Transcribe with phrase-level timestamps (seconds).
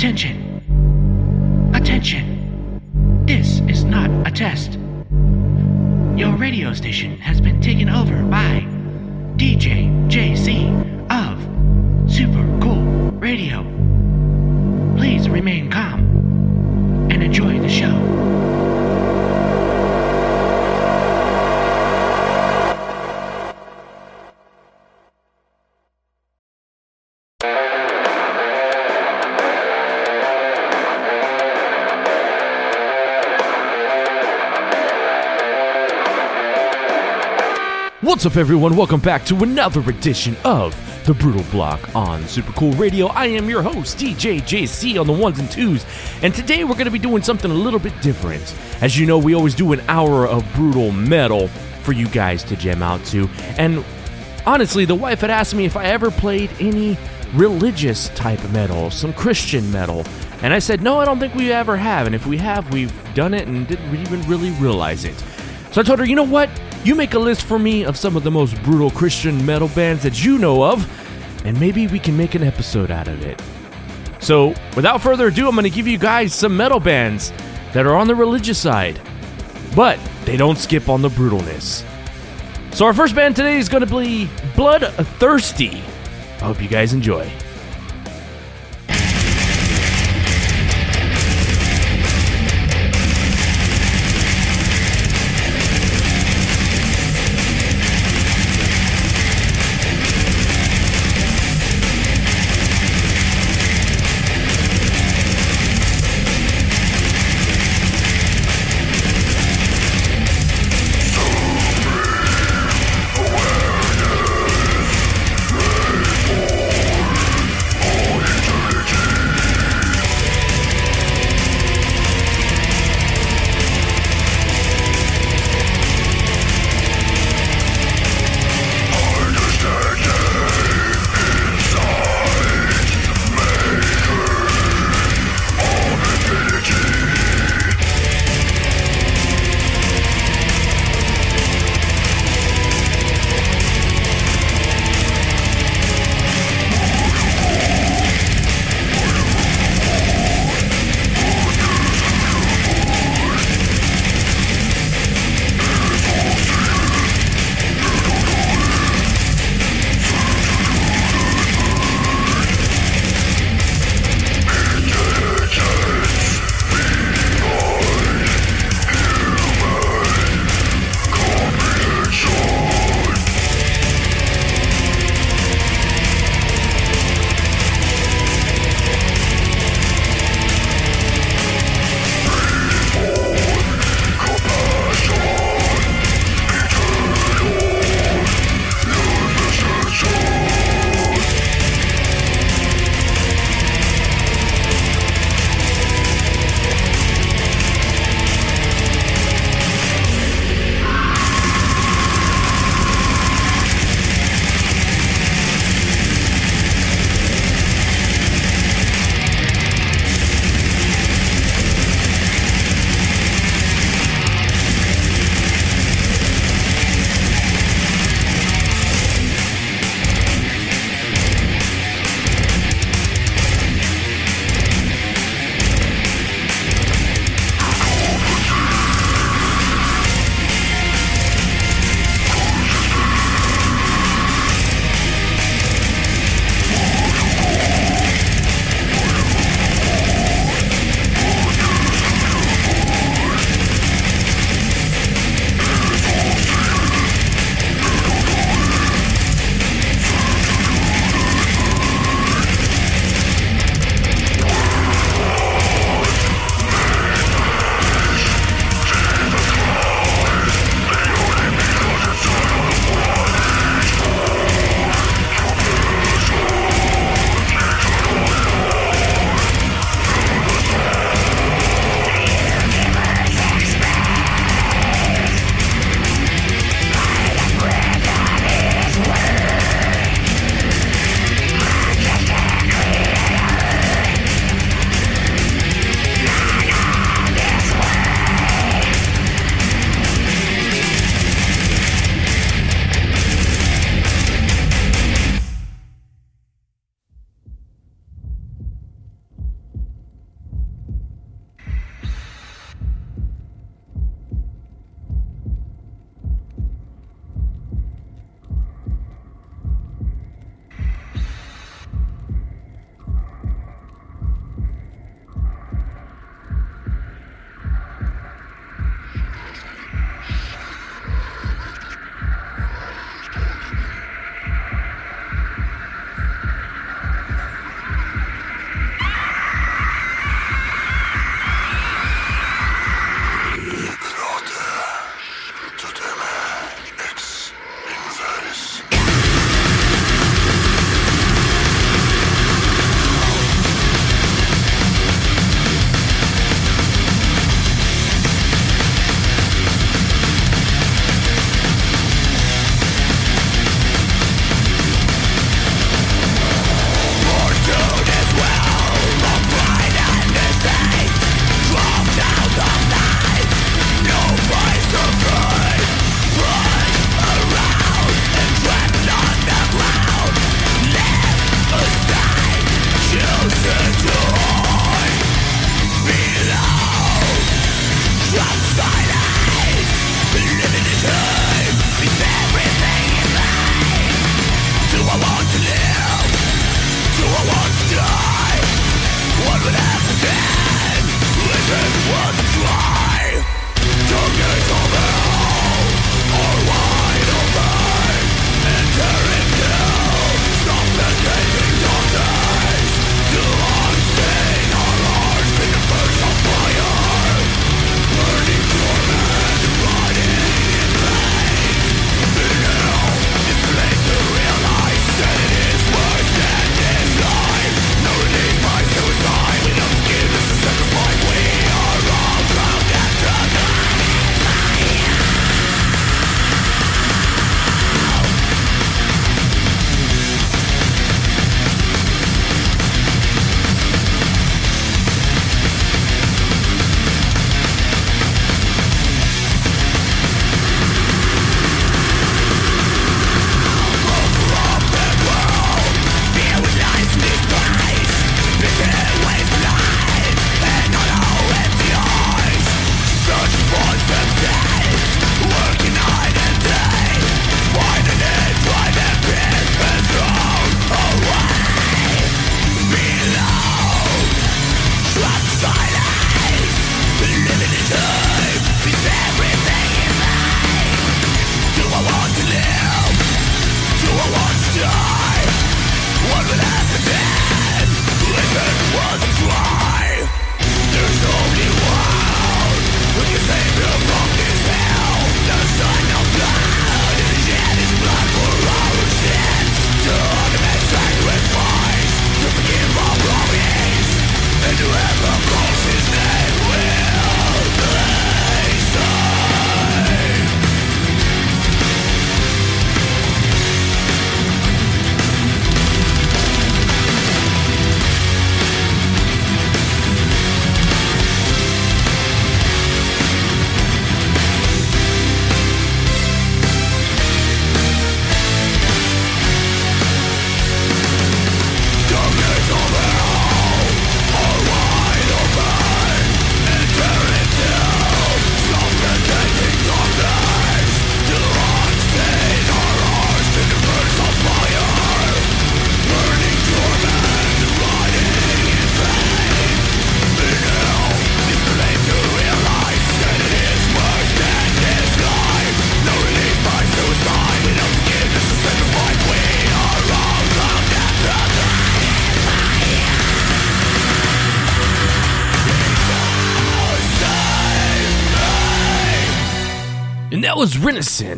[0.00, 1.70] Attention!
[1.74, 3.26] Attention!
[3.26, 4.78] This is not a test.
[6.16, 8.64] Your radio station has been taken over by
[9.36, 10.70] DJ JC
[11.10, 13.62] of Super Cool Radio.
[14.96, 16.00] Please remain calm
[17.10, 17.99] and enjoy the show.
[38.20, 38.76] What's up, everyone?
[38.76, 43.06] Welcome back to another edition of the Brutal Block on Super Cool Radio.
[43.06, 45.86] I am your host, DJ JC, on the ones and twos,
[46.20, 48.54] and today we're going to be doing something a little bit different.
[48.82, 51.48] As you know, we always do an hour of brutal metal
[51.82, 53.82] for you guys to jam out to, and
[54.44, 56.98] honestly, the wife had asked me if I ever played any
[57.32, 60.04] religious type metal, some Christian metal,
[60.42, 62.92] and I said, no, I don't think we ever have, and if we have, we've
[63.14, 65.18] done it and didn't even really realize it.
[65.72, 66.50] So I told her, you know what?
[66.82, 70.02] You make a list for me of some of the most brutal Christian metal bands
[70.02, 70.88] that you know of,
[71.44, 73.40] and maybe we can make an episode out of it.
[74.18, 77.32] So, without further ado, I'm going to give you guys some metal bands
[77.74, 78.98] that are on the religious side,
[79.76, 81.84] but they don't skip on the brutalness.
[82.74, 85.82] So, our first band today is going to be Bloodthirsty.
[86.40, 87.30] I hope you guys enjoy.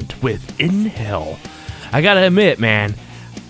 [0.03, 1.39] Renaissance with In Hell.
[1.93, 2.95] I gotta admit, man,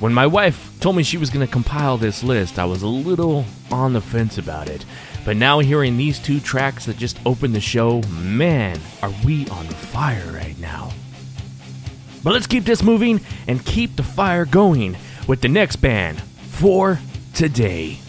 [0.00, 3.44] when my wife told me she was gonna compile this list, I was a little
[3.70, 4.84] on the fence about it.
[5.24, 9.66] But now hearing these two tracks that just opened the show, man, are we on
[9.66, 10.90] fire right now.
[12.24, 14.96] But let's keep this moving and keep the fire going
[15.28, 16.98] with the next band for
[17.34, 18.01] today.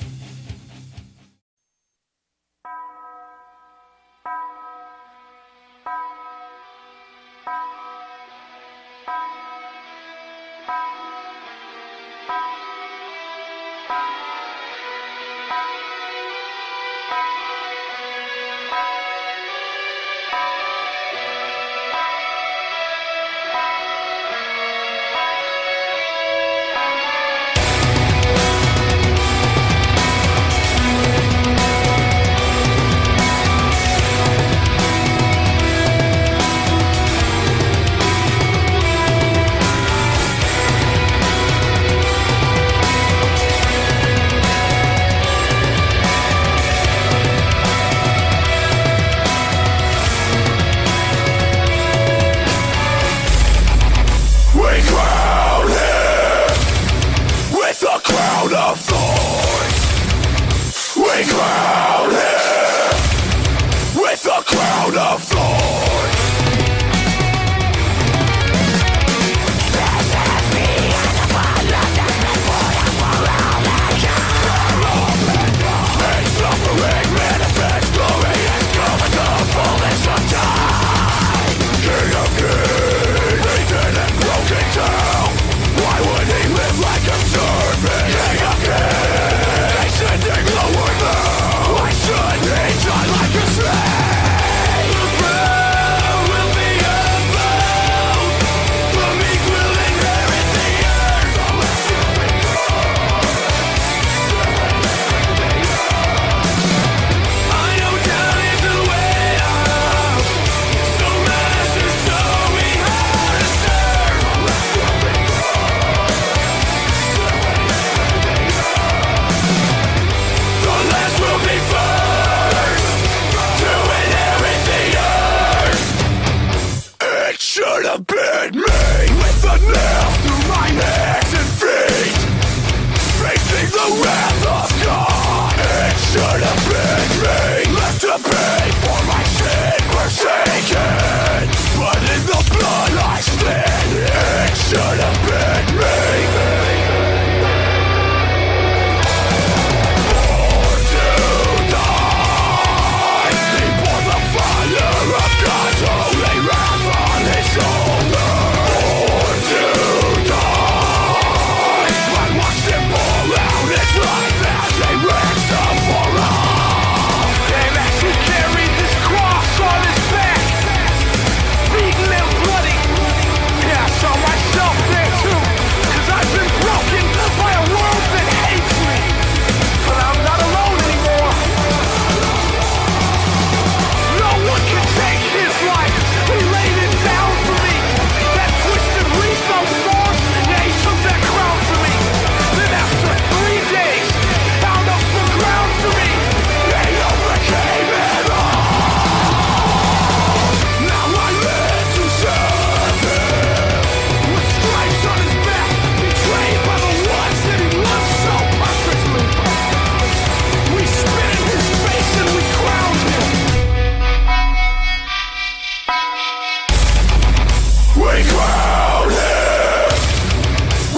[218.32, 219.92] crowned him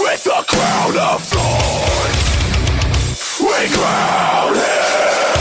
[0.01, 2.21] with a crown of thorns.
[3.39, 5.39] We crown him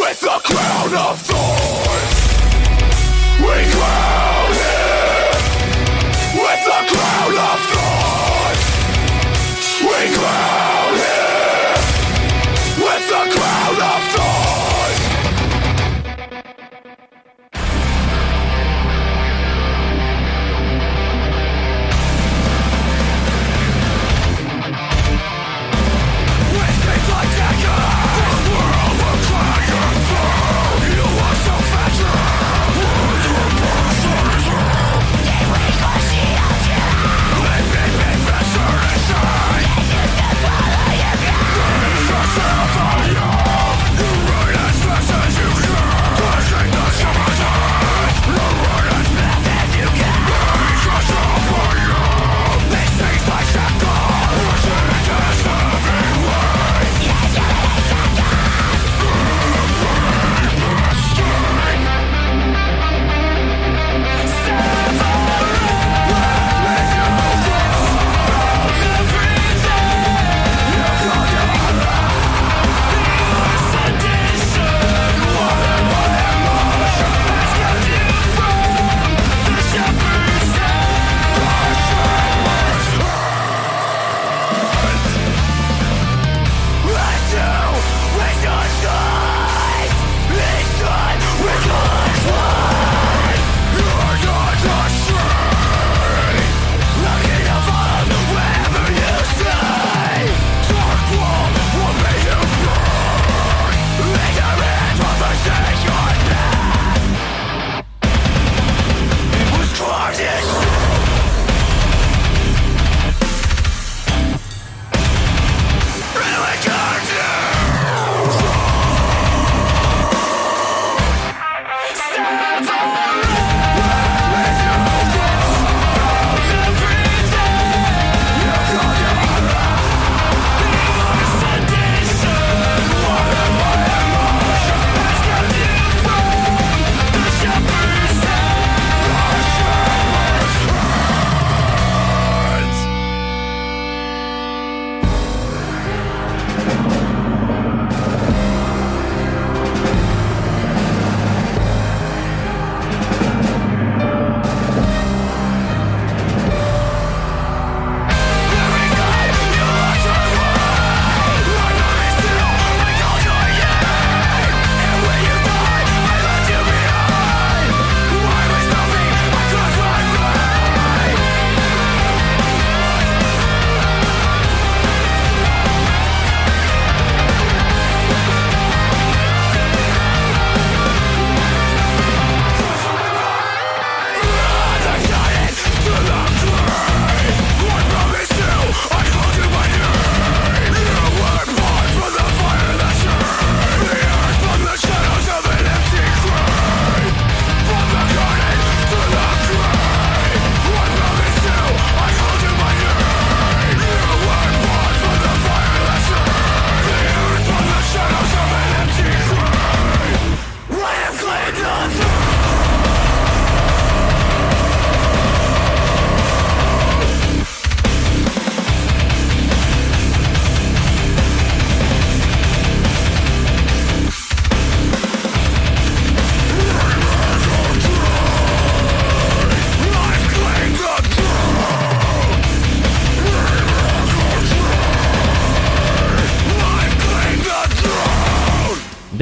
[0.00, 2.14] with a crown of thorns.
[3.40, 5.34] We crown him
[6.44, 8.64] with a crown of thorns.
[9.82, 10.69] We crown.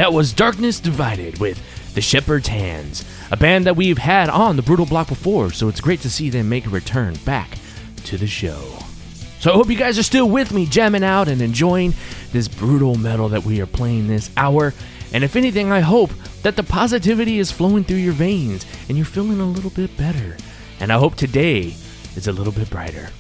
[0.08, 1.60] That was Darkness Divided with
[1.94, 5.82] The Shepherd's Hands, a band that we've had on the Brutal Block before, so it's
[5.82, 7.58] great to see them make a return back
[8.04, 8.78] to the show.
[9.38, 11.92] So I hope you guys are still with me, jamming out and enjoying
[12.32, 14.72] this brutal metal that we are playing this hour.
[15.12, 19.04] And if anything, I hope that the positivity is flowing through your veins and you're
[19.04, 20.38] feeling a little bit better.
[20.80, 21.74] And I hope today
[22.16, 23.10] is a little bit brighter.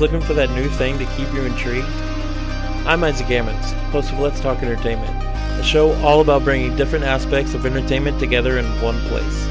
[0.00, 1.86] Looking for that new thing to keep you intrigued?
[2.86, 5.14] I'm Isaac Gammons, host of Let's Talk Entertainment,
[5.60, 9.46] a show all about bringing different aspects of entertainment together in one place.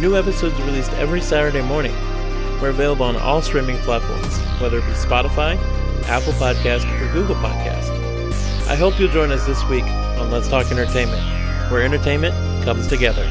[0.00, 1.92] New episodes released every Saturday morning.
[2.60, 5.56] We're available on all streaming platforms, whether it be Spotify,
[6.04, 7.90] Apple Podcast, or Google Podcast.
[8.68, 11.22] I hope you'll join us this week on Let's Talk Entertainment,
[11.72, 13.24] where entertainment comes together.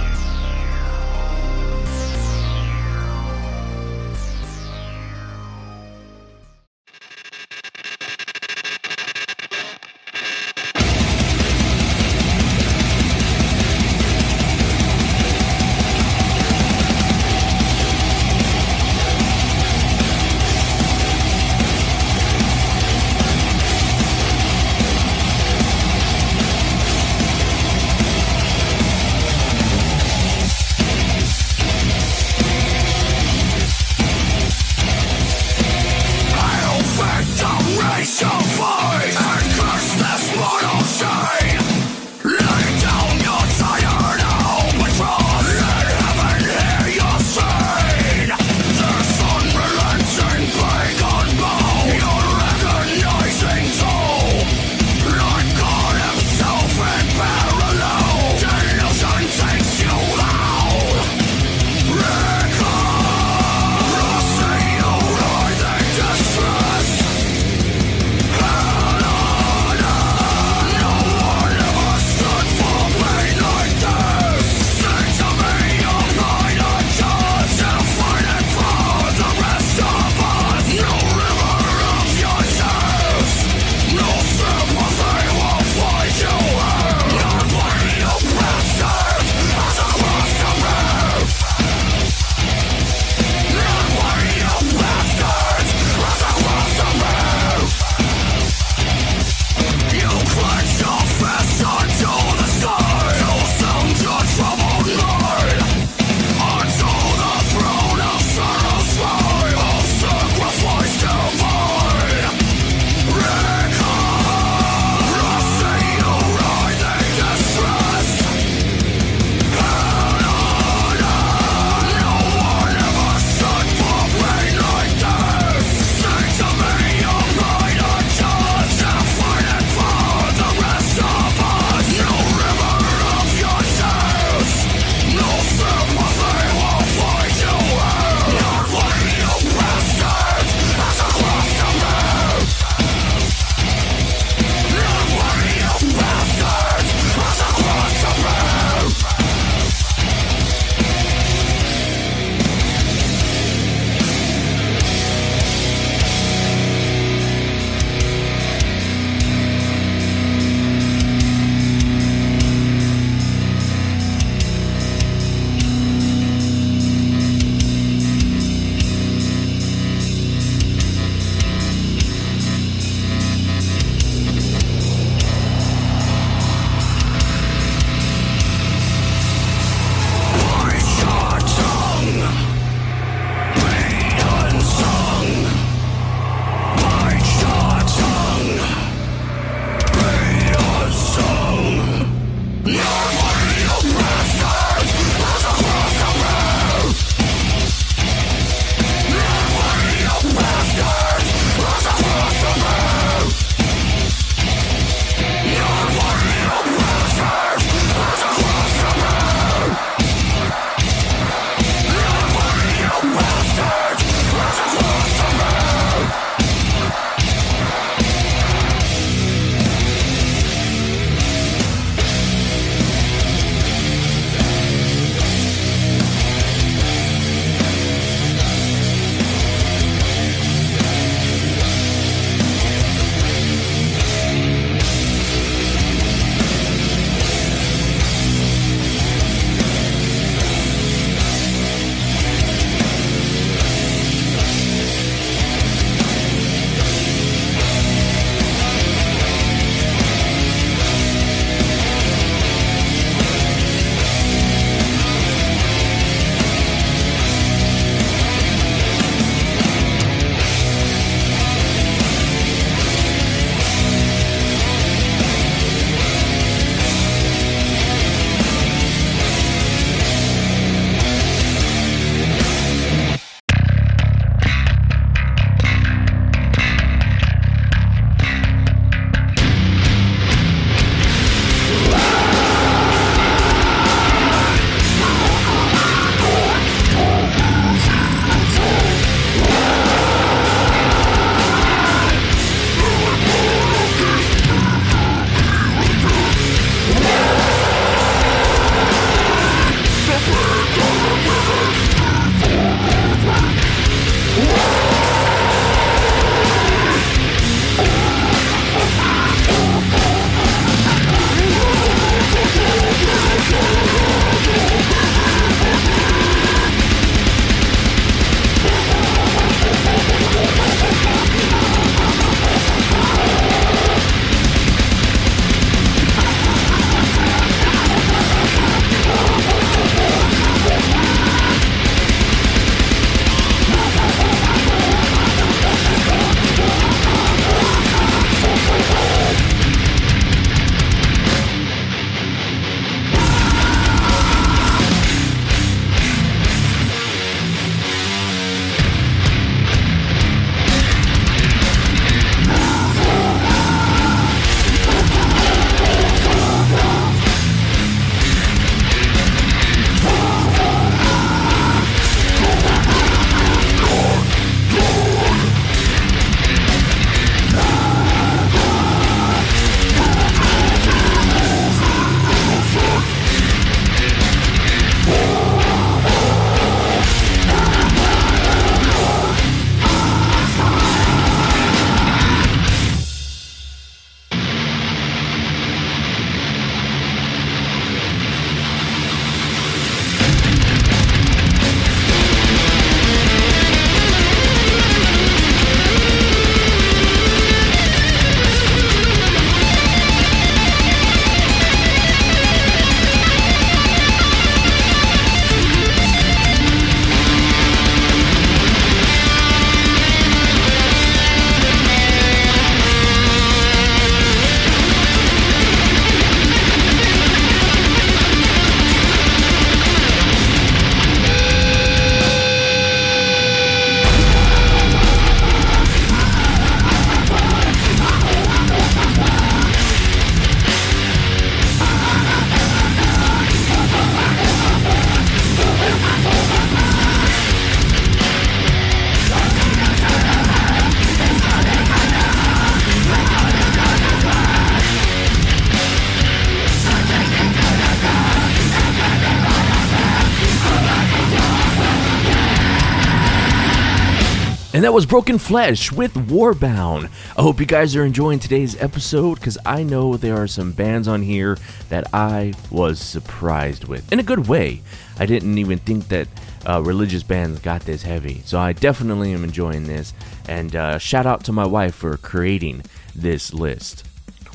[454.74, 457.10] And that was Broken Flesh with Warbound.
[457.38, 461.10] I hope you guys are enjoying today's episode because I know there are some bands
[461.10, 461.58] on here
[461.90, 464.10] that I was surprised with.
[464.13, 464.82] In a good way.
[465.19, 466.30] I didn't even think that
[466.65, 468.44] uh, religious bands got this heavy.
[468.46, 470.13] So I definitely am enjoying this.
[470.48, 474.06] And uh, shout out to my wife for creating this list.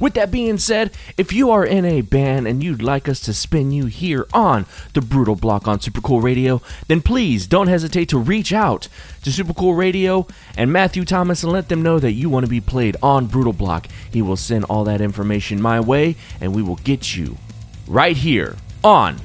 [0.00, 3.32] With that being said, if you are in a band and you'd like us to
[3.32, 8.08] spin you here on the Brutal Block on Super Cool Radio, then please don't hesitate
[8.10, 8.88] to reach out
[9.22, 10.26] to Super Cool Radio
[10.56, 13.54] and Matthew Thomas and let them know that you want to be played on Brutal
[13.54, 13.86] Block.
[14.10, 17.38] He will send all that information my way and we will get you
[17.86, 19.16] right here on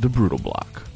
[0.00, 0.89] the Brutal Block.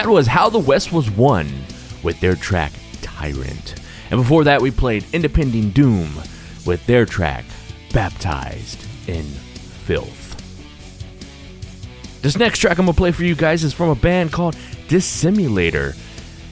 [0.00, 1.46] That was How the West Was Won
[2.02, 2.72] with their track
[3.02, 3.74] Tyrant.
[4.10, 6.08] And before that, we played Impending Doom
[6.64, 7.44] with their track
[7.92, 10.40] Baptized in Filth.
[12.22, 14.56] This next track I'm gonna play for you guys is from a band called
[14.88, 15.94] Dissimulator,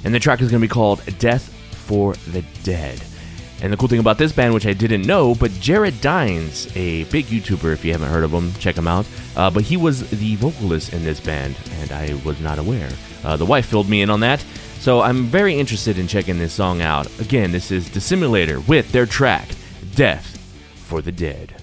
[0.05, 3.03] and the track is gonna be called Death for the Dead.
[3.63, 7.05] And the cool thing about this band, which I didn't know, but Jared Dines, a
[7.05, 9.07] big YouTuber, if you haven't heard of him, check him out.
[9.35, 12.91] Uh, but he was the vocalist in this band, and I was not aware.
[13.25, 14.45] Uh, the wife filled me in on that,
[14.79, 17.07] so I'm very interested in checking this song out.
[17.21, 19.49] Again, this is Dissimulator with their track
[19.95, 20.37] Death
[20.75, 21.58] for the Dead.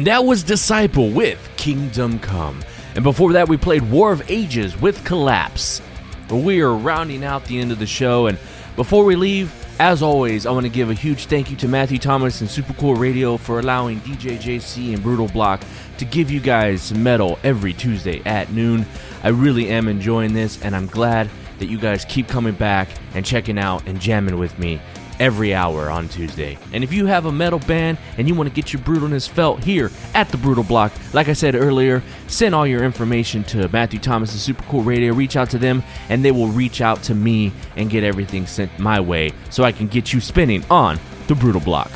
[0.00, 2.64] And that was Disciple with Kingdom Come.
[2.94, 5.82] And before that, we played War of Ages with Collapse.
[6.30, 8.26] We are rounding out the end of the show.
[8.26, 8.38] And
[8.76, 11.98] before we leave, as always, I want to give a huge thank you to Matthew
[11.98, 15.62] Thomas and Super Cool Radio for allowing DJ JC and Brutal Block
[15.98, 18.86] to give you guys metal every Tuesday at noon.
[19.22, 21.28] I really am enjoying this, and I'm glad
[21.58, 24.80] that you guys keep coming back and checking out and jamming with me
[25.20, 26.58] every hour on Tuesday.
[26.72, 29.62] And if you have a metal band and you want to get your brutalness felt
[29.62, 34.00] here at the Brutal Block, like I said earlier, send all your information to Matthew
[34.00, 35.12] Thomas and Super Cool Radio.
[35.12, 38.76] Reach out to them, and they will reach out to me and get everything sent
[38.78, 40.98] my way so I can get you spinning on
[41.28, 41.90] the Brutal Block.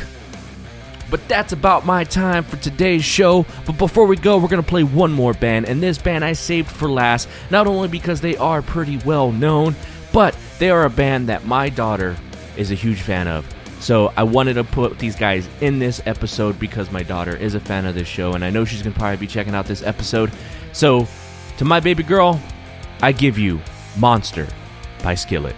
[1.11, 3.47] But that's about my time for today's show.
[3.67, 6.33] But before we go, we're going to play one more band, and this band I
[6.33, 9.77] saved for last, not only because they are pretty well known,
[10.13, 12.17] but they are a band that my daughter
[12.57, 13.47] is a huge fan of.
[13.81, 17.61] So I wanted to put these guys in this episode because my daughter is a
[17.61, 20.31] fan of this show, and I know she's gonna probably be checking out this episode.
[20.73, 21.07] So,
[21.59, 22.41] to my baby girl,
[23.03, 23.61] I give you
[23.99, 24.47] "Monster"
[25.03, 25.55] by Skillet.